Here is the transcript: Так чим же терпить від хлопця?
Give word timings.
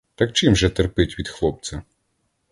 Так 0.15 0.33
чим 0.33 0.55
же 0.55 0.69
терпить 0.69 1.19
від 1.19 1.27
хлопця? 1.27 1.81